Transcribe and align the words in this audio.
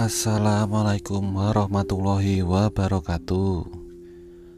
Assalamualaikum 0.00 1.20
warahmatullahi 1.36 2.40
wabarakatuh. 2.40 3.68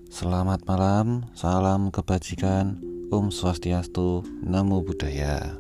Selamat 0.07 0.63
malam, 0.71 1.27
salam 1.35 1.91
kebajikan, 1.91 2.79
Om 3.11 3.35
Swastiastu, 3.35 4.23
Namo 4.47 4.87
Buddhaya. 4.87 5.59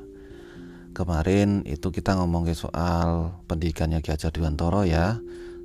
Kemarin 0.94 1.66
itu 1.66 1.90
kita 1.90 2.14
ngomongin 2.14 2.54
soal 2.54 3.34
pendidikannya 3.50 3.98
Ki 4.06 4.14
Hajar 4.14 4.30
Dewantoro 4.30 4.86
ya. 4.86 5.18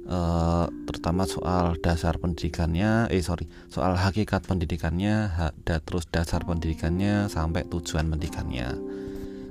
E, 0.10 0.20
Terutama 0.90 1.30
soal 1.30 1.78
dasar 1.78 2.18
pendidikannya, 2.18 3.14
eh 3.14 3.22
sorry 3.22 3.46
Soal 3.70 4.02
hakikat 4.02 4.50
pendidikannya, 4.50 5.30
ha, 5.30 5.54
terus 5.62 6.10
dasar 6.10 6.42
pendidikannya 6.42 7.30
sampai 7.30 7.70
tujuan 7.70 8.10
pendidikannya. 8.10 8.82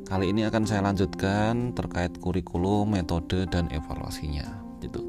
Kali 0.06 0.30
ini 0.30 0.42
akan 0.46 0.62
saya 0.66 0.82
lanjutkan 0.86 1.74
terkait 1.74 2.18
kurikulum, 2.22 2.94
metode, 2.94 3.46
dan 3.50 3.66
evaluasinya. 3.70 4.65
Gitu. 4.80 5.00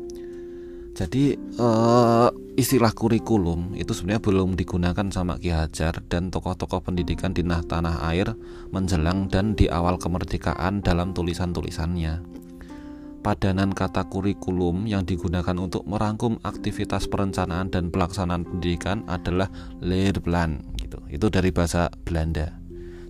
Jadi 0.97 1.37
uh, 1.61 2.33
istilah 2.57 2.89
kurikulum 2.89 3.77
itu 3.77 3.93
sebenarnya 3.93 4.17
belum 4.17 4.57
digunakan 4.57 5.05
sama 5.13 5.37
Ki 5.37 5.53
Hajar 5.53 6.01
dan 6.09 6.33
tokoh-tokoh 6.33 6.89
pendidikan 6.89 7.37
di 7.37 7.45
nah 7.45 7.61
tanah 7.61 8.01
air 8.09 8.33
menjelang 8.73 9.29
dan 9.29 9.53
di 9.53 9.69
awal 9.69 10.01
kemerdekaan 10.01 10.81
dalam 10.81 11.13
tulisan-tulisannya. 11.13 12.25
Padanan 13.21 13.77
kata 13.77 14.09
kurikulum 14.09 14.89
yang 14.89 15.05
digunakan 15.05 15.53
untuk 15.61 15.85
merangkum 15.85 16.41
aktivitas 16.41 17.05
perencanaan 17.05 17.69
dan 17.69 17.93
pelaksanaan 17.93 18.41
pendidikan 18.41 19.05
adalah 19.05 19.53
leerplan 19.85 20.65
gitu. 20.81 20.97
Itu 21.13 21.29
dari 21.29 21.53
bahasa 21.53 21.93
Belanda 21.93 22.57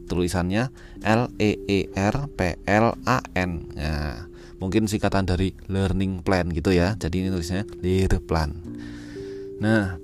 tulisannya 0.07 0.71
L 1.03 1.27
E 1.37 1.59
E 1.67 1.79
R 1.91 2.31
P 2.31 2.39
L 2.63 2.95
A 3.03 3.19
N 3.35 3.51
nah 3.75 4.26
mungkin 4.57 4.89
singkatan 4.89 5.29
dari 5.29 5.53
learning 5.69 6.25
plan 6.25 6.49
gitu 6.49 6.73
ya 6.73 6.97
jadi 6.97 7.15
ini 7.25 7.29
tulisnya 7.33 7.63
plan 8.25 8.57
nah 9.57 9.97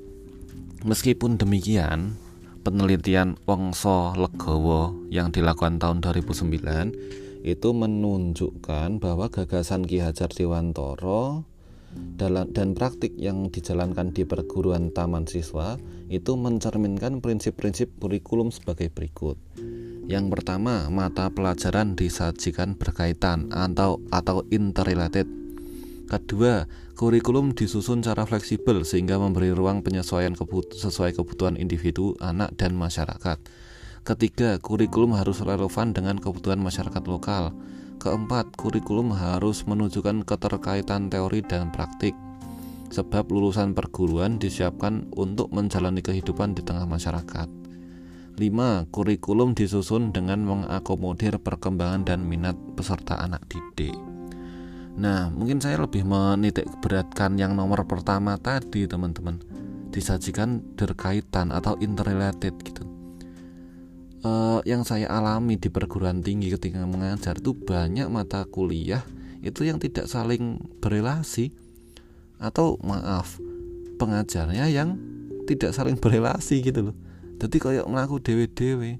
meskipun 0.85 1.37
demikian 1.37 2.17
penelitian 2.63 3.35
Wongso 3.43 4.15
Legowo 4.15 4.95
yang 5.11 5.35
dilakukan 5.35 5.77
tahun 5.77 5.99
2009 5.99 7.43
itu 7.43 7.69
menunjukkan 7.75 9.03
bahwa 9.03 9.27
gagasan 9.27 9.83
Ki 9.83 9.99
Hajar 9.99 10.31
Dewantoro 10.31 11.43
dan 12.17 12.73
praktik 12.73 13.13
yang 13.19 13.51
dijalankan 13.51 14.15
di 14.15 14.23
perguruan 14.25 14.89
taman 14.95 15.27
siswa 15.29 15.77
itu 16.09 16.33
mencerminkan 16.39 17.21
prinsip-prinsip 17.21 17.99
kurikulum 18.01 18.49
sebagai 18.49 18.89
berikut. 18.89 19.37
Yang 20.03 20.35
pertama, 20.35 20.91
mata 20.91 21.31
pelajaran 21.31 21.95
disajikan 21.95 22.75
berkaitan 22.75 23.47
atau 23.55 24.03
atau 24.11 24.43
interrelated. 24.51 25.23
Kedua, 26.11 26.67
kurikulum 26.99 27.55
disusun 27.55 28.03
secara 28.03 28.27
fleksibel 28.27 28.83
sehingga 28.83 29.15
memberi 29.15 29.55
ruang 29.55 29.79
penyesuaian 29.79 30.35
kebut 30.35 30.75
sesuai 30.75 31.15
kebutuhan 31.15 31.55
individu, 31.55 32.19
anak, 32.19 32.51
dan 32.59 32.75
masyarakat. 32.75 33.39
Ketiga, 34.03 34.59
kurikulum 34.59 35.15
harus 35.15 35.39
relevan 35.39 35.95
dengan 35.95 36.19
kebutuhan 36.19 36.59
masyarakat 36.59 37.03
lokal. 37.07 37.55
Keempat, 38.03 38.59
kurikulum 38.59 39.15
harus 39.15 39.63
menunjukkan 39.63 40.27
keterkaitan 40.27 41.07
teori 41.07 41.39
dan 41.47 41.71
praktik. 41.71 42.11
Sebab 42.91 43.31
lulusan 43.31 43.71
perguruan 43.71 44.35
disiapkan 44.35 45.07
untuk 45.15 45.49
menjalani 45.55 46.03
kehidupan 46.03 46.51
di 46.51 46.61
tengah 46.61 46.83
masyarakat. 46.83 47.62
5. 48.33 48.89
Kurikulum 48.89 49.53
disusun 49.53 50.09
dengan 50.09 50.41
mengakomodir 50.41 51.37
perkembangan 51.37 52.01
dan 52.01 52.25
minat 52.25 52.57
peserta 52.73 53.21
anak 53.21 53.45
didik. 53.45 53.93
Nah, 54.97 55.29
mungkin 55.29 55.61
saya 55.61 55.81
lebih 55.81 56.05
menitik 56.05 56.65
beratkan 56.81 57.37
yang 57.37 57.53
nomor 57.53 57.85
pertama 57.85 58.37
tadi, 58.41 58.89
teman-teman. 58.89 59.37
Disajikan 59.93 60.65
berkaitan 60.73 61.53
atau 61.53 61.77
interrelated 61.77 62.57
gitu. 62.65 62.81
Uh, 64.23 64.63
yang 64.63 64.87
saya 64.87 65.11
alami 65.11 65.59
di 65.59 65.67
perguruan 65.67 66.23
tinggi 66.23 66.49
ketika 66.49 66.87
mengajar 66.87 67.37
itu 67.37 67.51
banyak 67.53 68.07
mata 68.07 68.47
kuliah 68.47 69.03
itu 69.43 69.67
yang 69.67 69.83
tidak 69.83 70.07
saling 70.07 70.63
berelasi 70.79 71.51
atau 72.39 72.79
maaf 72.79 73.43
pengajarnya 73.99 74.71
yang 74.71 74.95
tidak 75.43 75.75
saling 75.75 75.99
berelasi 75.99 76.63
gitu 76.63 76.87
loh 76.87 76.95
jadi 77.39 77.57
kayak 77.59 77.85
melaku 77.89 78.19
dewe 78.19 78.45
dewe 78.49 78.99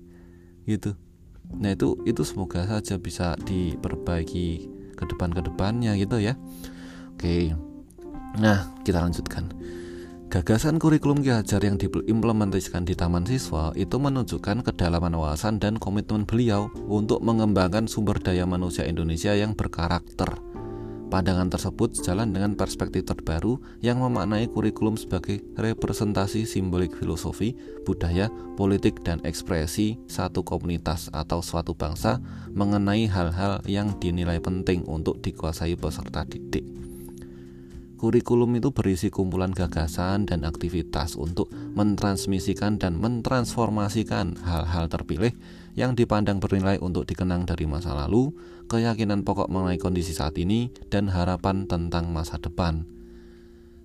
gitu. 0.66 0.95
Nah 1.53 1.75
itu 1.75 1.99
itu 2.07 2.23
semoga 2.23 2.66
saja 2.66 2.97
bisa 2.97 3.35
diperbaiki 3.44 4.47
ke 4.95 5.03
depan 5.09 5.29
ke 5.35 5.41
depannya 5.44 5.94
gitu 5.99 6.17
ya. 6.21 6.39
Oke. 7.13 7.53
Nah 8.39 8.73
kita 8.81 9.03
lanjutkan. 9.03 9.51
Gagasan 10.33 10.81
kurikulum 10.81 11.21
Ki 11.21 11.29
Hajar 11.29 11.61
yang 11.61 11.77
diimplementasikan 11.77 12.89
di 12.89 12.97
Taman 12.97 13.21
Siswa 13.21 13.69
itu 13.77 14.01
menunjukkan 14.01 14.65
kedalaman 14.65 15.13
wawasan 15.13 15.61
dan 15.61 15.77
komitmen 15.77 16.25
beliau 16.25 16.73
untuk 16.89 17.21
mengembangkan 17.21 17.85
sumber 17.85 18.17
daya 18.17 18.50
manusia 18.50 18.89
Indonesia 18.89 19.38
yang 19.38 19.53
berkarakter 19.53 20.53
Pandangan 21.13 21.46
tersebut 21.46 21.94
sejalan 21.94 22.34
dengan 22.34 22.57
perspektif 22.57 23.06
terbaru 23.06 23.62
yang 23.85 24.01
memaknai 24.01 24.50
kurikulum 24.50 24.97
sebagai 24.97 25.46
representasi 25.62 26.41
simbolik 26.50 26.90
filosofi, 26.97 27.53
budaya, 27.85 28.34
politik, 28.57 29.06
dan 29.06 29.22
ekspresi 29.22 30.01
satu 30.09 30.41
komunitas 30.41 31.13
atau 31.13 31.46
suatu 31.46 31.78
bangsa 31.78 32.18
mengenai 32.50 33.06
hal-hal 33.06 33.62
yang 33.69 33.94
dinilai 34.01 34.41
penting 34.41 34.90
untuk 34.90 35.22
dikuasai 35.22 35.78
peserta 35.78 36.25
didik. 36.25 36.66
Kurikulum 38.01 38.57
itu 38.57 38.74
berisi 38.74 39.13
kumpulan 39.13 39.53
gagasan 39.53 40.25
dan 40.25 40.41
aktivitas 40.41 41.13
untuk 41.13 41.53
mentransmisikan 41.78 42.81
dan 42.81 42.97
mentransformasikan 42.97 44.41
hal-hal 44.41 44.90
terpilih 44.90 45.38
yang 45.73 45.97
dipandang 45.97 46.38
bernilai 46.38 46.78
untuk 46.81 47.09
dikenang 47.09 47.50
dari 47.50 47.66
masa 47.66 47.94
lalu, 47.97 48.34
keyakinan 48.69 49.25
pokok 49.25 49.50
mengenai 49.50 49.81
kondisi 49.81 50.13
saat 50.13 50.38
ini, 50.38 50.69
dan 50.89 51.09
harapan 51.09 51.66
tentang 51.66 52.09
masa 52.13 52.38
depan. 52.38 52.85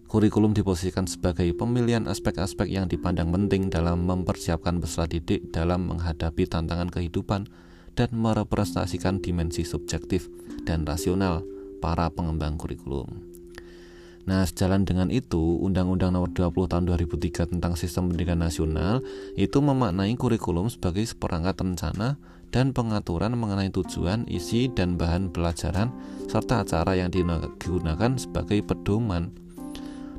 Kurikulum 0.08 0.56
diposisikan 0.56 1.04
sebagai 1.04 1.52
pemilihan 1.52 2.08
aspek-aspek 2.08 2.72
yang 2.72 2.88
dipandang 2.88 3.28
penting 3.28 3.68
dalam 3.68 4.08
mempersiapkan 4.08 4.80
peserta 4.80 5.04
didik 5.04 5.52
dalam 5.52 5.84
menghadapi 5.84 6.48
tantangan 6.48 6.88
kehidupan 6.88 7.44
dan 7.92 8.08
merepresentasikan 8.16 9.20
dimensi 9.20 9.68
subjektif 9.68 10.32
dan 10.64 10.88
rasional 10.88 11.44
para 11.84 12.08
pengembang 12.08 12.56
kurikulum. 12.56 13.27
Nah, 14.28 14.44
sejalan 14.44 14.84
dengan 14.84 15.08
itu, 15.08 15.40
Undang-Undang 15.64 16.12
Nomor 16.12 16.28
20 16.36 16.68
Tahun 16.68 16.84
2003 16.84 17.48
tentang 17.48 17.80
Sistem 17.80 18.12
Pendidikan 18.12 18.44
Nasional 18.44 19.00
itu 19.40 19.56
memaknai 19.64 20.12
kurikulum 20.20 20.68
sebagai 20.68 21.00
seperangkat 21.08 21.56
rencana 21.64 22.20
dan 22.52 22.76
pengaturan 22.76 23.32
mengenai 23.40 23.72
tujuan, 23.72 24.28
isi, 24.28 24.68
dan 24.68 25.00
bahan 25.00 25.32
pelajaran 25.32 25.88
serta 26.28 26.60
acara 26.60 27.00
yang 27.00 27.08
digunakan 27.08 28.20
sebagai 28.20 28.60
pedoman. 28.68 29.32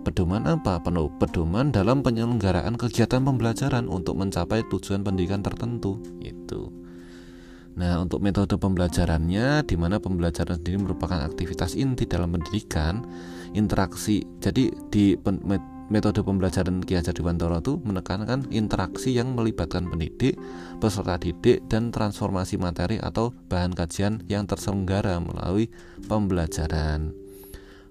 Pedoman 0.01 0.41
apa? 0.49 0.81
Pedoman 1.21 1.69
dalam 1.69 2.01
penyelenggaraan 2.01 2.81
kegiatan 2.81 3.21
pembelajaran 3.21 3.85
untuk 3.85 4.17
mencapai 4.17 4.65
tujuan 4.73 5.05
pendidikan 5.05 5.45
tertentu. 5.45 6.01
Itu. 6.17 6.73
Nah, 7.77 8.01
untuk 8.01 8.25
metode 8.25 8.57
pembelajarannya, 8.57 9.69
di 9.69 9.75
mana 9.77 10.01
pembelajaran 10.01 10.57
sendiri 10.57 10.81
merupakan 10.81 11.21
aktivitas 11.21 11.77
inti 11.77 12.09
dalam 12.09 12.33
pendidikan, 12.33 13.05
interaksi. 13.53 14.25
Jadi 14.41 14.71
di 14.91 15.17
metode 15.89 16.21
pembelajaran 16.21 16.85
Ki 16.85 16.95
Hajar 16.95 17.17
Dewantara 17.17 17.59
itu 17.59 17.81
menekankan 17.81 18.47
interaksi 18.53 19.17
yang 19.17 19.33
melibatkan 19.33 19.89
pendidik, 19.89 20.37
peserta 20.77 21.17
didik, 21.17 21.65
dan 21.65 21.89
transformasi 21.89 22.61
materi 22.61 23.01
atau 23.01 23.33
bahan 23.49 23.73
kajian 23.73 24.21
yang 24.29 24.45
terselenggara 24.45 25.17
melalui 25.17 25.73
pembelajaran. 26.05 27.11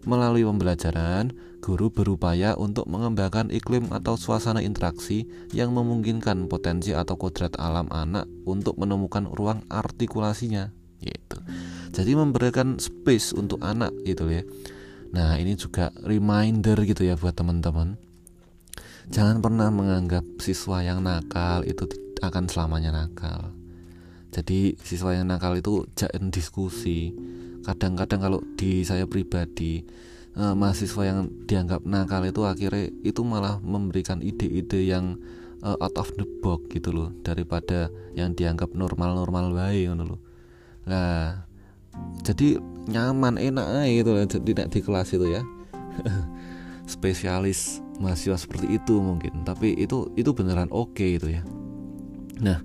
Melalui 0.06 0.46
pembelajaran, 0.46 1.34
guru 1.58 1.90
berupaya 1.90 2.54
untuk 2.54 2.86
mengembangkan 2.86 3.50
iklim 3.50 3.90
atau 3.90 4.14
suasana 4.14 4.62
interaksi 4.62 5.26
yang 5.50 5.74
memungkinkan 5.74 6.46
potensi 6.46 6.94
atau 6.94 7.18
kodrat 7.18 7.58
alam 7.58 7.90
anak 7.90 8.30
untuk 8.46 8.78
menemukan 8.78 9.26
ruang 9.26 9.66
artikulasinya 9.66 10.70
gitu. 11.02 11.38
Jadi 11.90 12.14
memberikan 12.14 12.78
space 12.78 13.34
untuk 13.34 13.58
anak 13.58 13.90
gitu 14.06 14.30
ya. 14.30 14.46
Nah, 15.12 15.40
ini 15.40 15.56
juga 15.56 15.88
reminder 16.04 16.76
gitu 16.84 17.04
ya 17.08 17.16
buat 17.16 17.32
teman-teman. 17.32 17.96
Jangan 19.08 19.40
pernah 19.40 19.72
menganggap 19.72 20.24
siswa 20.36 20.84
yang 20.84 21.00
nakal 21.00 21.64
itu 21.64 21.88
akan 22.20 22.44
selamanya 22.44 22.92
nakal. 22.92 23.56
Jadi 24.28 24.76
siswa 24.84 25.16
yang 25.16 25.32
nakal 25.32 25.56
itu 25.56 25.88
jangan 25.96 26.28
diskusi. 26.28 27.16
Kadang-kadang 27.64 28.20
kalau 28.20 28.40
di 28.60 28.84
saya 28.84 29.08
pribadi 29.08 29.80
uh, 30.36 30.52
mahasiswa 30.52 31.02
yang 31.08 31.32
dianggap 31.48 31.88
nakal 31.88 32.20
itu 32.28 32.44
akhirnya 32.44 32.92
itu 33.00 33.24
malah 33.24 33.56
memberikan 33.64 34.20
ide-ide 34.20 34.84
yang 34.84 35.16
uh, 35.64 35.76
out 35.80 35.96
of 35.96 36.12
the 36.20 36.28
box 36.44 36.68
gitu 36.68 36.92
loh 36.92 37.08
daripada 37.24 37.88
yang 38.12 38.36
dianggap 38.36 38.76
normal-normal 38.76 39.56
baik 39.56 39.88
gitu 39.88 40.04
loh. 40.04 40.20
Nah, 40.84 41.47
jadi 42.22 42.60
nyaman 42.88 43.36
enak 43.36 43.66
aja 43.68 43.88
itu 43.88 44.10
tidak 44.44 44.66
di 44.72 44.80
kelas 44.80 45.12
itu 45.12 45.26
ya. 45.28 45.42
Spesialis 46.92 47.84
mahasiswa 48.00 48.40
seperti 48.40 48.80
itu 48.80 49.00
mungkin. 49.00 49.44
Tapi 49.44 49.76
itu 49.76 50.08
itu 50.16 50.30
beneran 50.32 50.72
oke 50.72 50.96
okay 50.96 51.16
itu 51.20 51.28
ya. 51.40 51.42
Nah 52.40 52.60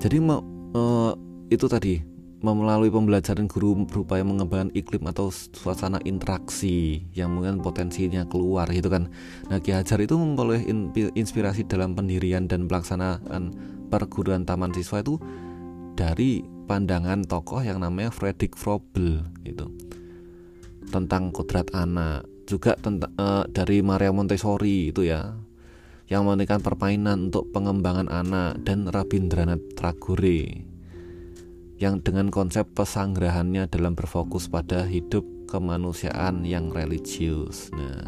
jadi 0.00 0.20
mau 0.20 0.40
uh, 0.74 1.12
itu 1.52 1.68
tadi. 1.68 2.04
Melalui 2.44 2.92
pembelajaran 2.92 3.48
guru 3.48 3.88
berupaya 3.88 4.20
mengembangkan 4.20 4.68
iklim 4.76 5.08
atau 5.08 5.32
suasana 5.32 5.96
interaksi 6.04 7.00
yang 7.16 7.32
mungkin 7.32 7.64
potensinya 7.64 8.28
keluar 8.28 8.68
gitu 8.68 8.92
kan. 8.92 9.08
Nah 9.48 9.64
Ki 9.64 9.72
Hajar 9.72 9.96
itu 10.04 10.12
memperoleh 10.12 10.60
inspirasi 11.16 11.64
dalam 11.64 11.96
pendirian 11.96 12.44
dan 12.44 12.68
pelaksanaan 12.68 13.56
perguruan 13.88 14.44
taman 14.44 14.76
siswa 14.76 15.00
itu 15.00 15.16
dari 15.96 16.44
pandangan 16.64 17.22
tokoh 17.24 17.60
yang 17.60 17.80
namanya 17.80 18.10
Fredrik 18.10 18.56
Froebel 18.56 19.24
gitu. 19.44 19.70
Tentang 20.88 21.32
kodrat 21.32 21.68
anak 21.72 22.28
juga 22.44 22.76
tentang 22.76 23.12
uh, 23.16 23.44
dari 23.48 23.80
Maria 23.80 24.12
Montessori 24.12 24.92
itu 24.92 25.08
ya 25.08 25.32
yang 26.12 26.28
memberikan 26.28 26.60
permainan 26.60 27.32
untuk 27.32 27.48
pengembangan 27.56 28.12
anak 28.12 28.60
dan 28.68 28.84
Rabindranath 28.84 29.72
Tagore 29.72 30.68
yang 31.80 32.04
dengan 32.04 32.28
konsep 32.28 32.68
pesanggrahannya 32.76 33.66
dalam 33.72 33.96
berfokus 33.96 34.46
pada 34.46 34.84
hidup 34.86 35.24
kemanusiaan 35.48 36.46
yang 36.46 36.70
religius. 36.70 37.72
Nah, 37.74 38.04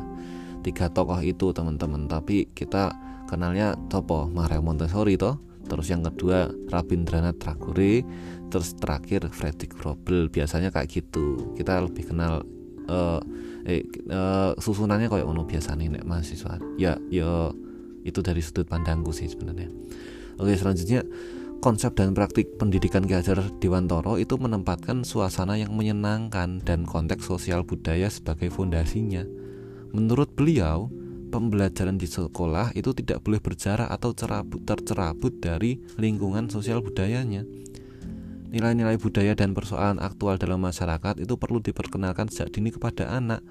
tiga 0.63 0.93
tokoh 0.93 1.19
itu 1.19 1.51
teman-teman, 1.51 2.07
tapi 2.07 2.47
kita 2.55 2.95
kenalnya 3.27 3.75
topo 3.91 4.31
Maria 4.31 4.63
Montessori 4.63 5.19
toh, 5.19 5.41
terus 5.67 5.91
yang 5.91 6.07
kedua 6.07 6.49
Rabindranath 6.71 7.43
Tagore, 7.43 8.07
terus 8.49 8.73
terakhir 8.79 9.27
Fredrik 9.35 9.75
Froebel. 9.75 10.31
Biasanya 10.31 10.71
kayak 10.71 10.89
gitu. 10.89 11.53
Kita 11.59 11.83
lebih 11.83 12.11
kenal 12.11 12.47
uh, 12.91 13.21
eh 13.67 13.83
uh, 14.11 14.55
susunannya 14.57 15.11
kayak 15.11 15.27
ono 15.27 15.43
biasa 15.43 15.75
nih 15.75 15.99
nek 15.99 16.05
mahasiswa 16.07 16.59
ya 16.79 16.95
ya 17.11 17.51
itu 18.07 18.23
dari 18.23 18.39
sudut 18.39 18.71
pandangku 18.71 19.11
sih 19.11 19.27
sebenarnya 19.27 19.67
oke 20.39 20.55
selanjutnya 20.55 21.03
konsep 21.59 21.99
dan 21.99 22.15
praktik 22.15 22.55
pendidikan 22.61 23.03
Ki 23.03 23.19
Hajar 23.19 23.43
Dewantoro 23.59 24.21
itu 24.23 24.39
menempatkan 24.39 25.03
suasana 25.03 25.59
yang 25.59 25.75
menyenangkan 25.75 26.63
dan 26.63 26.87
konteks 26.87 27.27
sosial 27.27 27.67
budaya 27.67 28.07
sebagai 28.07 28.55
fondasinya 28.55 29.27
menurut 29.91 30.31
beliau 30.39 30.87
pembelajaran 31.29 31.99
di 31.99 32.07
sekolah 32.09 32.73
itu 32.79 32.95
tidak 32.97 33.23
boleh 33.23 33.43
berjarak 33.43 33.91
atau 33.91 34.15
cerabut, 34.15 34.63
tercerabut 34.63 35.37
dari 35.43 35.79
lingkungan 35.99 36.49
sosial 36.49 36.81
budayanya 36.81 37.45
Nilai-nilai 38.47 38.97
budaya 38.97 39.35
dan 39.35 39.59
persoalan 39.59 39.99
aktual 39.99 40.39
dalam 40.39 40.63
masyarakat 40.63 41.19
itu 41.19 41.35
perlu 41.35 41.59
diperkenalkan 41.59 42.31
sejak 42.31 42.55
dini 42.55 42.71
kepada 42.71 43.11
anak. 43.11 43.43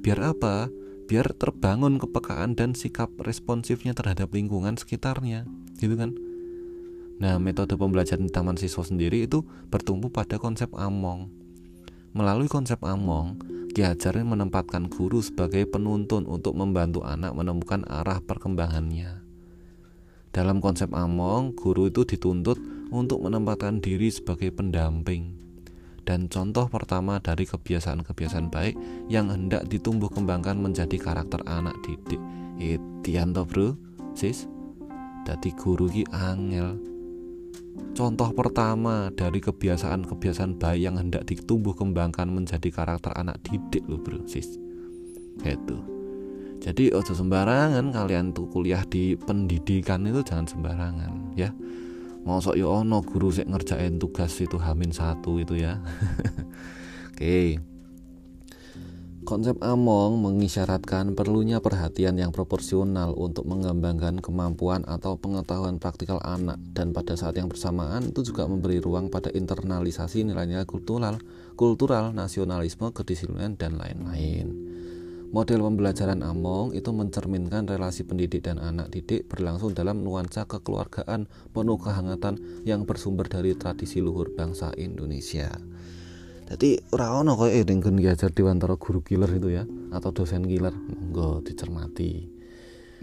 Biar 0.00 0.32
apa? 0.32 0.72
Biar 1.04 1.36
terbangun 1.36 2.00
kepekaan 2.00 2.56
dan 2.56 2.72
sikap 2.72 3.12
responsifnya 3.20 3.92
terhadap 3.92 4.32
lingkungan 4.32 4.80
sekitarnya, 4.80 5.44
gitu 5.76 5.94
kan? 5.94 6.16
Nah, 7.20 7.36
metode 7.36 7.76
pembelajaran 7.76 8.26
di 8.26 8.32
taman 8.32 8.56
siswa 8.56 8.80
sendiri 8.80 9.28
itu 9.28 9.44
bertumbuh 9.68 10.08
pada 10.08 10.40
konsep 10.40 10.72
Among. 10.72 11.28
Melalui 12.16 12.48
konsep 12.48 12.80
Among, 12.80 13.36
Ki 13.70 13.86
Hajar 13.86 14.18
menempatkan 14.18 14.90
guru 14.90 15.22
sebagai 15.22 15.62
penuntun 15.62 16.26
untuk 16.26 16.58
membantu 16.58 17.06
anak 17.06 17.30
menemukan 17.38 17.86
arah 17.86 18.18
perkembangannya. 18.18 19.22
Dalam 20.34 20.58
konsep 20.58 20.90
Among, 20.90 21.54
guru 21.54 21.86
itu 21.86 22.02
dituntut 22.02 22.58
untuk 22.90 23.22
menempatkan 23.22 23.78
diri 23.78 24.10
sebagai 24.10 24.50
pendamping. 24.50 25.38
Dan 26.02 26.26
contoh 26.26 26.66
pertama 26.66 27.22
dari 27.22 27.46
kebiasaan-kebiasaan 27.46 28.50
baik 28.50 28.74
yang 29.06 29.30
hendak 29.30 29.70
ditumbuh 29.70 30.10
kembangkan 30.10 30.58
menjadi 30.58 30.98
karakter 30.98 31.38
anak 31.46 31.78
didik. 31.86 32.18
Itian 32.58 33.30
toh 33.30 33.46
bro. 33.46 33.78
Sis. 34.18 34.50
Dadi 35.22 35.54
guru 35.54 35.86
ki 35.86 36.10
angel 36.10 36.74
Contoh 37.90 38.30
pertama 38.32 39.12
dari 39.12 39.42
kebiasaan-kebiasaan 39.42 40.56
baik 40.56 40.80
yang 40.80 40.96
hendak 40.96 41.26
ditumbuh 41.28 41.76
kembangkan 41.76 42.30
menjadi 42.32 42.70
karakter 42.72 43.12
anak 43.18 43.42
didik 43.44 43.84
loh 43.90 44.00
bro 44.00 44.24
sis 44.24 44.56
Itu 45.44 45.78
Jadi 46.60 46.92
ojo 46.92 47.12
sembarangan 47.16 47.92
kalian 47.92 48.36
tuh 48.36 48.48
kuliah 48.52 48.84
di 48.84 49.16
pendidikan 49.16 50.04
itu 50.04 50.20
jangan 50.20 50.46
sembarangan 50.48 51.32
ya 51.36 51.48
Mosok 52.20 52.52
yo 52.60 52.68
ono 52.84 53.00
guru 53.00 53.32
sik 53.32 53.48
ngerjain 53.48 53.96
tugas 53.96 54.36
itu 54.44 54.60
hamin 54.60 54.92
satu 54.92 55.40
itu 55.40 55.56
ya. 55.56 55.80
Oke. 57.16 57.16
Okay. 57.16 57.46
Konsep 59.30 59.62
Among 59.62 60.18
mengisyaratkan 60.26 61.14
perlunya 61.14 61.62
perhatian 61.62 62.18
yang 62.18 62.34
proporsional 62.34 63.14
untuk 63.14 63.46
mengembangkan 63.46 64.18
kemampuan 64.18 64.82
atau 64.90 65.22
pengetahuan 65.22 65.78
praktikal 65.78 66.18
anak 66.18 66.58
dan 66.74 66.90
pada 66.90 67.14
saat 67.14 67.38
yang 67.38 67.46
bersamaan 67.46 68.10
itu 68.10 68.26
juga 68.26 68.50
memberi 68.50 68.82
ruang 68.82 69.06
pada 69.06 69.30
internalisasi 69.30 70.26
nilai-nilai 70.26 70.66
kultural, 70.66 71.22
kultural, 71.54 72.10
nasionalisme, 72.10 72.90
kedisiplinan 72.90 73.54
dan 73.54 73.78
lain-lain. 73.78 74.50
Model 75.30 75.62
pembelajaran 75.62 76.26
Among 76.26 76.74
itu 76.74 76.90
mencerminkan 76.90 77.70
relasi 77.70 78.02
pendidik 78.02 78.50
dan 78.50 78.58
anak 78.58 78.90
didik 78.90 79.30
berlangsung 79.30 79.78
dalam 79.78 80.02
nuansa 80.02 80.50
kekeluargaan 80.50 81.30
penuh 81.54 81.78
kehangatan 81.78 82.66
yang 82.66 82.82
bersumber 82.82 83.30
dari 83.30 83.54
tradisi 83.54 84.02
luhur 84.02 84.34
bangsa 84.34 84.74
Indonesia. 84.74 85.54
Jadi 86.50 86.82
ora 86.90 87.14
ono 87.14 87.38
koyo 87.38 87.62
dengan 87.62 87.94
diajar 87.94 88.34
di 88.34 88.42
antara 88.42 88.74
guru 88.74 89.06
killer 89.06 89.30
itu 89.38 89.54
ya 89.54 89.62
atau 89.94 90.10
dosen 90.10 90.42
killer, 90.42 90.74
enggak 90.74 91.46
dicermati. 91.46 92.26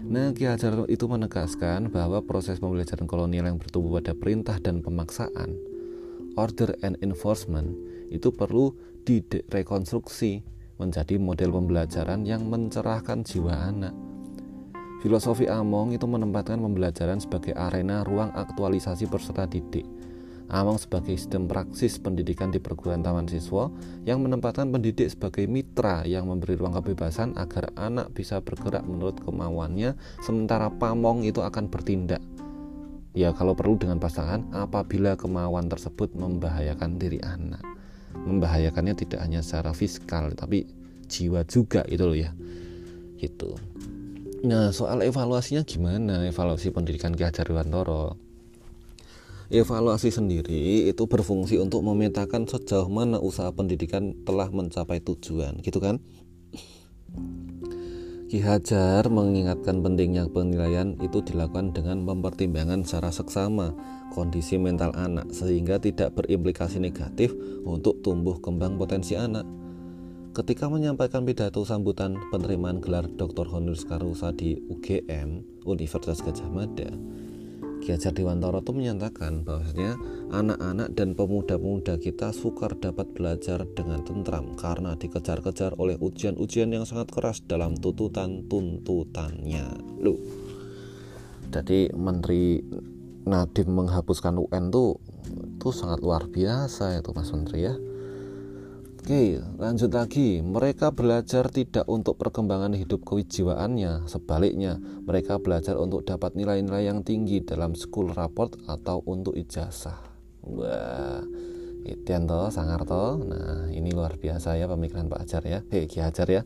Nah, 0.04 0.30
Ki 0.30 0.46
itu 0.92 1.04
menegaskan 1.10 1.90
bahwa 1.90 2.22
proses 2.22 2.62
pembelajaran 2.62 3.08
kolonial 3.08 3.50
yang 3.50 3.58
bertumbuh 3.58 3.98
pada 3.98 4.14
perintah 4.14 4.60
dan 4.62 4.78
pemaksaan, 4.78 5.58
order 6.38 6.76
and 6.86 7.00
enforcement, 7.02 7.74
itu 8.12 8.30
perlu 8.30 8.76
direkonstruksi 9.08 10.44
menjadi 10.78 11.16
model 11.18 11.50
pembelajaran 11.50 12.22
yang 12.28 12.46
mencerahkan 12.46 13.24
jiwa 13.26 13.72
anak. 13.72 13.96
Filosofi 15.02 15.50
Among 15.50 15.96
itu 15.96 16.04
menempatkan 16.04 16.60
pembelajaran 16.60 17.18
sebagai 17.18 17.56
arena 17.56 18.04
ruang 18.04 18.30
aktualisasi 18.34 19.08
peserta 19.10 19.48
didik. 19.48 19.97
Among 20.48 20.80
sebagai 20.80 21.12
sistem 21.12 21.44
praksis 21.44 22.00
pendidikan 22.00 22.48
di 22.48 22.56
perguruan 22.56 23.04
taman 23.04 23.28
siswa 23.28 23.68
yang 24.08 24.24
menempatkan 24.24 24.72
pendidik 24.72 25.12
sebagai 25.12 25.44
mitra 25.44 26.08
yang 26.08 26.24
memberi 26.24 26.56
ruang 26.56 26.72
kebebasan 26.72 27.36
agar 27.36 27.68
anak 27.76 28.16
bisa 28.16 28.40
bergerak 28.40 28.80
menurut 28.88 29.20
kemauannya, 29.28 29.92
sementara 30.24 30.72
Pamong 30.72 31.28
itu 31.28 31.44
akan 31.44 31.68
bertindak. 31.68 32.24
Ya 33.12 33.36
kalau 33.36 33.52
perlu 33.52 33.76
dengan 33.76 34.00
pasangan 34.00 34.48
apabila 34.56 35.20
kemauan 35.20 35.68
tersebut 35.68 36.16
membahayakan 36.16 36.96
diri 36.96 37.20
anak. 37.20 37.60
Membahayakannya 38.16 38.96
tidak 38.96 39.20
hanya 39.20 39.44
secara 39.44 39.76
fiskal 39.76 40.32
tapi 40.32 40.64
jiwa 41.12 41.44
juga 41.44 41.84
itu 41.92 42.08
loh 42.08 42.16
ya. 42.16 42.32
Gitu. 43.20 43.52
Nah 44.48 44.72
soal 44.72 45.04
evaluasinya 45.04 45.60
gimana? 45.60 46.24
Evaluasi 46.24 46.72
pendidikan 46.72 47.12
Ki 47.12 47.26
Hajar 47.26 47.44
evaluasi 49.48 50.12
sendiri 50.12 50.88
itu 50.88 51.04
berfungsi 51.08 51.56
untuk 51.56 51.80
memetakan 51.80 52.44
sejauh 52.44 52.88
mana 52.92 53.16
usaha 53.16 53.48
pendidikan 53.48 54.12
telah 54.28 54.52
mencapai 54.52 55.00
tujuan 55.00 55.60
gitu 55.64 55.80
kan 55.80 56.00
Ki 58.28 58.44
Hajar 58.44 59.08
mengingatkan 59.08 59.80
pentingnya 59.80 60.28
penilaian 60.28 60.92
itu 61.00 61.24
dilakukan 61.24 61.72
dengan 61.72 62.04
mempertimbangkan 62.04 62.84
secara 62.84 63.08
seksama 63.08 63.72
kondisi 64.12 64.60
mental 64.60 64.92
anak 65.00 65.32
sehingga 65.32 65.80
tidak 65.80 66.12
berimplikasi 66.12 66.76
negatif 66.76 67.32
untuk 67.64 68.04
tumbuh 68.04 68.36
kembang 68.36 68.76
potensi 68.76 69.16
anak. 69.16 69.48
Ketika 70.36 70.68
menyampaikan 70.68 71.24
pidato 71.24 71.64
sambutan 71.64 72.20
penerimaan 72.28 72.84
gelar 72.84 73.08
Dr. 73.08 73.48
Honoris 73.48 73.88
Causa 73.88 74.28
di 74.36 74.60
UGM 74.60 75.64
Universitas 75.64 76.20
Gajah 76.20 76.52
Mada, 76.52 76.92
Ki 77.78 77.94
Hajar 77.94 78.12
Dewantara 78.12 78.60
itu 78.60 78.72
menyatakan 78.74 79.46
bahwasanya 79.46 79.96
anak-anak 80.34 80.92
dan 80.92 81.16
pemuda-pemuda 81.16 81.96
kita 81.96 82.34
sukar 82.36 82.76
dapat 82.76 83.10
belajar 83.16 83.64
dengan 83.72 84.04
tentram 84.04 84.52
karena 84.58 84.98
dikejar-kejar 84.98 85.78
oleh 85.80 85.96
ujian-ujian 85.96 86.68
yang 86.74 86.84
sangat 86.84 87.08
keras 87.08 87.40
dalam 87.46 87.78
tuntutan-tuntutannya. 87.78 89.66
Lu. 90.04 90.18
Jadi 91.48 91.88
Menteri 91.96 92.60
Nadiem 93.28 93.68
menghapuskan 93.72 94.36
UN 94.40 94.72
tuh 94.72 95.00
itu 95.28 95.68
sangat 95.72 96.00
luar 96.00 96.28
biasa 96.28 96.96
itu 97.00 97.10
Mas 97.12 97.32
Menteri 97.32 97.68
ya. 97.68 97.74
Oke, 99.08 99.40
lanjut 99.56 99.88
lagi. 99.88 100.44
Mereka 100.44 100.92
belajar 100.92 101.48
tidak 101.48 101.88
untuk 101.88 102.20
perkembangan 102.20 102.76
hidup 102.76 103.08
kejiwaannya, 103.08 104.04
sebaliknya, 104.04 104.76
mereka 104.76 105.40
belajar 105.40 105.80
untuk 105.80 106.04
dapat 106.04 106.36
nilai-nilai 106.36 106.92
yang 106.92 107.00
tinggi 107.00 107.40
dalam 107.40 107.72
school 107.72 108.12
report 108.12 108.60
atau 108.68 109.00
untuk 109.08 109.32
ijazah. 109.32 109.96
Wah, 110.44 111.24
Itianto 111.88 112.52
Sangarto 112.52 113.16
nah 113.24 113.72
ini 113.72 113.96
luar 113.96 114.20
biasa 114.20 114.60
ya 114.60 114.68
pemikiran 114.68 115.08
Pak 115.08 115.24
Ajar 115.24 115.42
ya 115.48 115.64
hei 115.72 115.88
Ki 115.88 116.04
Hajar 116.04 116.28
ya 116.28 116.42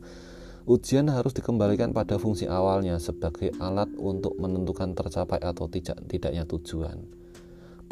Ujian 0.62 1.10
harus 1.10 1.34
dikembalikan 1.34 1.90
pada 1.90 2.14
fungsi 2.22 2.46
awalnya 2.46 3.02
sebagai 3.02 3.50
alat 3.58 3.90
untuk 3.98 4.38
menentukan 4.38 4.94
tercapai 4.94 5.42
atau 5.42 5.66
tidak 5.66 5.98
tidaknya 6.06 6.46
tujuan. 6.46 7.21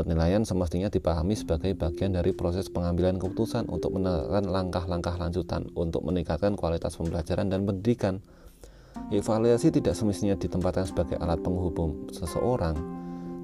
Penilaian 0.00 0.48
semestinya 0.48 0.88
dipahami 0.88 1.36
sebagai 1.36 1.76
bagian 1.76 2.16
dari 2.16 2.32
proses 2.32 2.72
pengambilan 2.72 3.20
keputusan 3.20 3.68
untuk 3.68 4.00
menekan 4.00 4.48
langkah-langkah 4.48 5.20
lanjutan 5.20 5.68
untuk 5.76 6.00
meningkatkan 6.08 6.56
kualitas 6.56 6.96
pembelajaran 6.96 7.52
dan 7.52 7.68
pendidikan. 7.68 8.24
Evaluasi 9.12 9.68
tidak 9.68 9.92
semestinya 9.92 10.40
ditempatkan 10.40 10.88
sebagai 10.88 11.20
alat 11.20 11.44
penghubung 11.44 12.08
seseorang, 12.16 12.80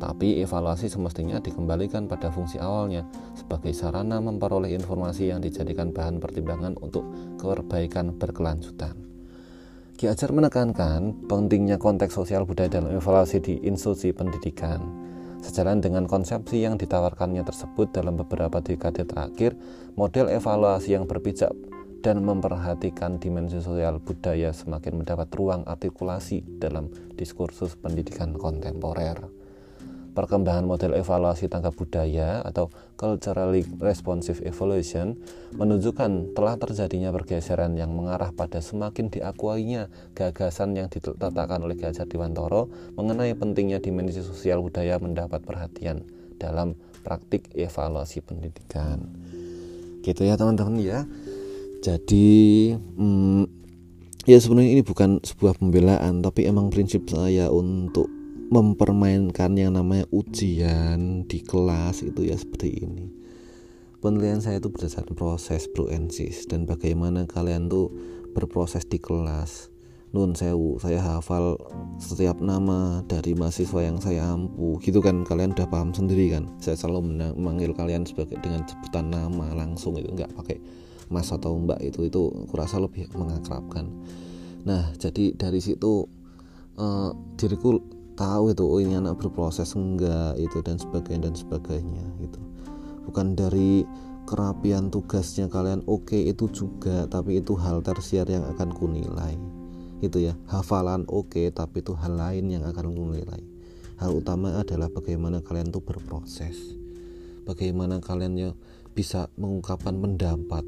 tapi 0.00 0.40
evaluasi 0.40 0.88
semestinya 0.88 1.44
dikembalikan 1.44 2.08
pada 2.08 2.32
fungsi 2.32 2.56
awalnya 2.56 3.04
sebagai 3.36 3.76
sarana 3.76 4.16
memperoleh 4.24 4.72
informasi 4.80 5.28
yang 5.36 5.44
dijadikan 5.44 5.92
bahan 5.92 6.24
pertimbangan 6.24 6.72
untuk 6.80 7.04
perbaikan 7.36 8.16
berkelanjutan. 8.16 8.96
Ki 10.00 10.08
Ajar 10.08 10.32
menekankan 10.32 11.28
pentingnya 11.28 11.76
konteks 11.76 12.16
sosial 12.16 12.48
budaya 12.48 12.80
dalam 12.80 12.96
evaluasi 12.96 13.44
di 13.44 13.60
institusi 13.60 14.16
pendidikan. 14.16 15.04
Sejalan 15.40 15.84
dengan 15.84 16.08
konsepsi 16.08 16.64
yang 16.64 16.80
ditawarkannya 16.80 17.44
tersebut 17.44 17.92
dalam 17.92 18.16
beberapa 18.16 18.60
dekade 18.60 19.04
terakhir, 19.04 19.56
model 19.94 20.32
evaluasi 20.32 20.96
yang 20.96 21.04
berpijak 21.04 21.52
dan 22.06 22.22
memperhatikan 22.22 23.18
dimensi 23.18 23.58
sosial 23.58 23.98
budaya 23.98 24.54
semakin 24.54 25.02
mendapat 25.02 25.26
ruang 25.34 25.66
artikulasi 25.66 26.44
dalam 26.62 26.86
diskursus 27.18 27.74
pendidikan 27.74 28.36
kontemporer 28.38 29.35
perkembangan 30.16 30.64
model 30.64 30.96
evaluasi 30.96 31.52
tangkap 31.52 31.76
budaya 31.76 32.40
atau 32.40 32.72
culturally 32.96 33.68
responsive 33.76 34.40
evaluation 34.48 35.20
menunjukkan 35.52 36.32
telah 36.32 36.56
terjadinya 36.56 37.12
pergeseran 37.12 37.76
yang 37.76 37.92
mengarah 37.92 38.32
pada 38.32 38.64
semakin 38.64 39.12
diakuinya 39.12 39.92
gagasan 40.16 40.72
yang 40.72 40.88
diletakkan 40.88 41.60
oleh 41.60 41.76
Gajah 41.76 42.08
Dewantoro 42.08 42.72
mengenai 42.96 43.36
pentingnya 43.36 43.84
dimensi 43.84 44.24
sosial 44.24 44.64
budaya 44.64 44.96
mendapat 44.96 45.44
perhatian 45.44 46.08
dalam 46.40 46.72
praktik 47.04 47.52
evaluasi 47.52 48.24
pendidikan. 48.24 49.04
Gitu 50.00 50.24
ya 50.24 50.40
teman-teman 50.40 50.80
ya. 50.80 51.04
Jadi 51.84 52.72
hmm, 52.72 53.44
ya 54.24 54.40
sebenarnya 54.40 54.80
ini 54.80 54.82
bukan 54.82 55.20
sebuah 55.20 55.60
pembelaan 55.60 56.24
tapi 56.24 56.48
emang 56.48 56.72
prinsip 56.72 57.04
saya 57.12 57.52
untuk 57.52 58.15
mempermainkan 58.46 59.58
yang 59.58 59.74
namanya 59.74 60.06
ujian 60.14 61.26
di 61.26 61.42
kelas 61.42 62.06
itu 62.06 62.30
ya 62.30 62.38
seperti 62.38 62.86
ini. 62.86 63.06
Penilaian 63.98 64.38
saya 64.38 64.62
itu 64.62 64.70
berdasarkan 64.70 65.18
proses 65.18 65.66
bro 65.66 65.90
dan 65.90 66.60
bagaimana 66.68 67.26
kalian 67.26 67.66
tuh 67.66 67.90
berproses 68.36 68.86
di 68.86 69.02
kelas. 69.02 69.74
Nun 70.14 70.38
sewu 70.38 70.78
saya 70.78 71.02
hafal 71.02 71.58
setiap 71.98 72.38
nama 72.38 73.02
dari 73.10 73.34
mahasiswa 73.34 73.82
yang 73.82 73.98
saya 73.98 74.30
ampu. 74.30 74.78
Gitu 74.78 75.02
kan 75.02 75.26
kalian 75.26 75.56
udah 75.58 75.66
paham 75.66 75.90
sendiri 75.90 76.30
kan? 76.30 76.46
Saya 76.62 76.78
selalu 76.78 77.34
memanggil 77.34 77.74
kalian 77.74 78.06
sebagai 78.06 78.38
dengan 78.38 78.62
sebutan 78.68 79.10
nama 79.10 79.50
langsung 79.56 79.98
itu 79.98 80.12
nggak 80.14 80.32
pakai 80.38 80.62
mas 81.10 81.30
atau 81.30 81.54
mbak 81.58 81.78
itu 81.82 82.06
itu 82.06 82.30
kurasa 82.52 82.78
lebih 82.78 83.10
mengakrabkan. 83.18 83.90
Nah 84.62 84.94
jadi 84.94 85.34
dari 85.34 85.58
situ 85.58 86.06
uh, 86.78 87.10
diriku 87.34 87.95
tahu 88.16 88.56
itu 88.56 88.64
oh 88.64 88.80
ini 88.80 88.96
anak 88.96 89.20
berproses 89.20 89.76
enggak 89.76 90.40
itu 90.40 90.58
dan 90.64 90.80
sebagainya 90.80 91.30
dan 91.30 91.34
sebagainya 91.36 92.04
gitu. 92.24 92.40
Bukan 93.06 93.36
dari 93.36 93.84
kerapian 94.26 94.90
tugasnya 94.90 95.46
kalian 95.46 95.86
oke 95.86 96.10
okay, 96.10 96.32
itu 96.32 96.50
juga 96.50 97.06
tapi 97.06 97.38
itu 97.38 97.54
hal 97.54 97.84
tersiar 97.84 98.26
yang 98.26 98.42
akan 98.48 98.74
kunilai. 98.74 99.36
Itu 100.00 100.18
ya 100.18 100.34
hafalan 100.50 101.06
oke 101.06 101.36
okay, 101.36 101.46
tapi 101.52 101.84
itu 101.84 101.94
hal 101.94 102.16
lain 102.16 102.50
yang 102.50 102.64
akan 102.66 102.90
kunilai. 102.90 103.42
Hal 103.96 104.12
utama 104.12 104.60
adalah 104.60 104.92
bagaimana 104.92 105.40
kalian 105.40 105.72
tuh 105.72 105.84
berproses. 105.84 106.76
Bagaimana 107.46 108.02
kalian 108.02 108.34
ya 108.34 108.50
bisa 108.96 109.30
mengungkapkan 109.38 109.96
pendapat 109.96 110.64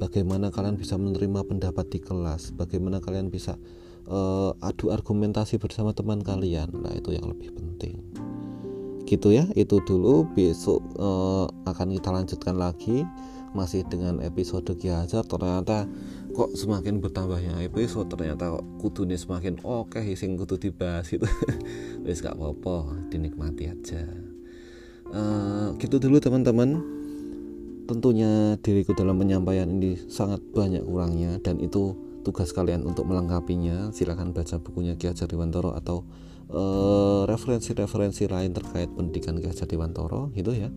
bagaimana 0.00 0.48
kalian 0.48 0.80
bisa 0.80 0.96
menerima 0.96 1.44
pendapat 1.44 1.92
di 1.92 2.00
kelas? 2.00 2.56
Bagaimana 2.56 3.04
kalian 3.04 3.28
bisa 3.28 3.60
uh, 4.08 4.56
adu 4.64 4.88
argumentasi 4.88 5.60
bersama 5.60 5.92
teman 5.92 6.24
kalian? 6.24 6.72
Nah 6.72 6.96
itu 6.96 7.12
yang 7.12 7.28
lebih 7.28 7.52
penting. 7.52 8.00
Gitu 9.04 9.36
ya 9.36 9.44
itu 9.52 9.76
dulu. 9.84 10.24
Besok 10.32 10.80
uh, 10.96 11.46
akan 11.68 11.92
kita 12.00 12.08
lanjutkan 12.08 12.56
lagi. 12.56 13.04
Masih 13.50 13.82
dengan 13.90 14.22
episode 14.22 14.78
Ki 14.78 14.94
Hajar 14.94 15.26
ternyata 15.26 15.82
kok 16.30 16.54
semakin 16.54 17.02
bertambahnya 17.04 17.60
episode. 17.60 18.08
Ternyata 18.08 18.56
kok 18.56 18.64
kudunya 18.80 19.20
semakin 19.20 19.60
oke 19.60 20.00
okay, 20.00 20.16
sing 20.16 20.40
kudu 20.40 20.56
dibahas 20.56 21.12
itu. 21.12 21.28
Wis 22.08 22.24
gak 22.24 22.40
apa-apa 22.40 23.10
dinikmati 23.12 23.68
aja. 23.68 24.06
Uh, 25.10 25.74
gitu 25.82 25.98
dulu 25.98 26.22
teman-teman 26.22 26.99
tentunya 27.90 28.54
diriku 28.62 28.94
dalam 28.94 29.18
penyampaian 29.18 29.66
ini 29.66 29.98
sangat 30.06 30.38
banyak 30.54 30.86
kurangnya 30.86 31.42
dan 31.42 31.58
itu 31.58 31.98
tugas 32.22 32.54
kalian 32.54 32.86
untuk 32.86 33.10
melengkapinya. 33.10 33.90
Silahkan 33.90 34.30
baca 34.30 34.62
bukunya 34.62 34.94
Ki 34.94 35.10
Hajar 35.10 35.26
Dewantoro 35.26 35.74
atau 35.74 36.06
eh, 36.46 37.22
referensi-referensi 37.26 38.30
uh, 38.30 38.38
lain 38.38 38.54
terkait 38.54 38.86
pendidikan 38.94 39.34
Ki 39.42 39.50
Hajar 39.50 39.66
Dewantoro 39.66 40.30
gitu 40.38 40.54
ya. 40.54 40.70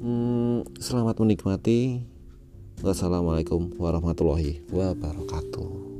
Hmm, 0.00 0.64
selamat 0.80 1.20
menikmati. 1.20 2.08
Wassalamualaikum 2.82 3.78
warahmatullahi 3.78 4.64
wabarakatuh 4.72 5.91